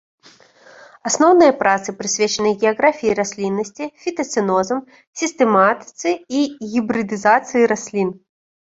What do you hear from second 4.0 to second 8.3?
фітацэнозам, сістэматыцы і гібрыдызацыі раслін.